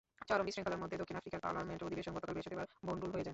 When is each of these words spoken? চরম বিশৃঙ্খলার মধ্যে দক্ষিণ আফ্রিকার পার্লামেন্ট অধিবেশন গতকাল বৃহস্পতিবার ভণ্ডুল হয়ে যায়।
চরম 0.29 0.45
বিশৃঙ্খলার 0.47 0.81
মধ্যে 0.83 0.99
দক্ষিণ 0.99 1.17
আফ্রিকার 1.19 1.43
পার্লামেন্ট 1.45 1.81
অধিবেশন 1.87 2.13
গতকাল 2.15 2.33
বৃহস্পতিবার 2.35 2.67
ভণ্ডুল 2.87 3.09
হয়ে 3.13 3.25
যায়। 3.25 3.29